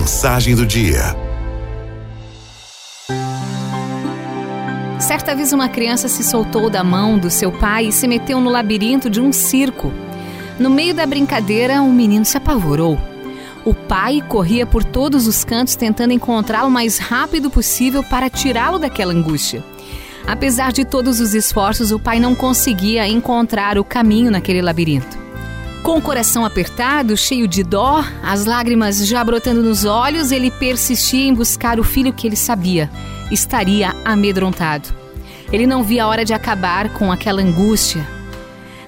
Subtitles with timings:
[0.00, 1.14] Mensagem do dia.
[4.98, 8.48] Certa vez uma criança se soltou da mão do seu pai e se meteu no
[8.48, 9.92] labirinto de um circo.
[10.58, 12.98] No meio da brincadeira, o menino se apavorou.
[13.62, 18.78] O pai corria por todos os cantos tentando encontrá-lo o mais rápido possível para tirá-lo
[18.78, 19.62] daquela angústia.
[20.26, 25.19] Apesar de todos os esforços, o pai não conseguia encontrar o caminho naquele labirinto.
[25.82, 31.26] Com o coração apertado, cheio de dó, as lágrimas já brotando nos olhos, ele persistia
[31.26, 32.90] em buscar o filho que ele sabia
[33.30, 34.88] estaria amedrontado.
[35.52, 38.06] Ele não via a hora de acabar com aquela angústia.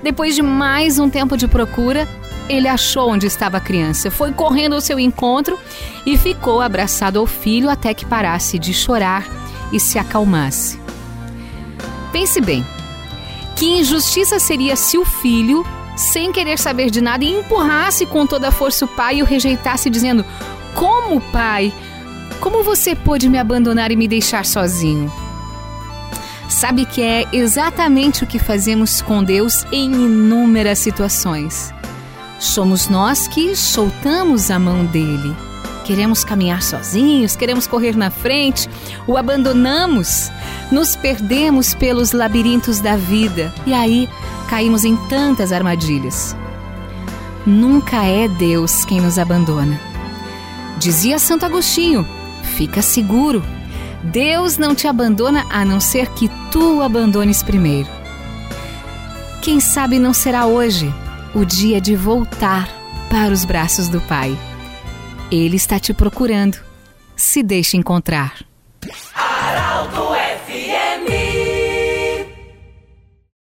[0.02, 2.08] Depois de mais um tempo de procura,
[2.48, 5.58] ele achou onde estava a criança, foi correndo ao seu encontro
[6.04, 9.26] e ficou abraçado ao filho até que parasse de chorar
[9.72, 10.78] e se acalmasse.
[12.10, 12.66] Pense bem:
[13.56, 15.64] que injustiça seria se o filho
[15.96, 19.26] sem querer saber de nada, e empurrasse com toda a força o pai e o
[19.26, 20.24] rejeitasse, dizendo:
[20.74, 21.72] Como, pai?
[22.40, 25.12] Como você pôde me abandonar e me deixar sozinho?
[26.48, 31.72] Sabe que é exatamente o que fazemos com Deus em inúmeras situações.
[32.38, 35.34] Somos nós que soltamos a mão dele.
[35.84, 38.68] Queremos caminhar sozinhos, queremos correr na frente,
[39.06, 40.30] o abandonamos,
[40.70, 44.08] nos perdemos pelos labirintos da vida e aí
[44.48, 46.36] caímos em tantas armadilhas.
[47.44, 49.80] Nunca é Deus quem nos abandona.
[50.78, 52.06] Dizia Santo Agostinho:
[52.56, 53.42] fica seguro,
[54.04, 57.88] Deus não te abandona a não ser que tu o abandones primeiro.
[59.40, 60.92] Quem sabe não será hoje
[61.34, 62.68] o dia de voltar
[63.10, 64.38] para os braços do Pai.
[65.32, 66.58] Ele está te procurando.
[67.16, 68.44] Se deixe encontrar.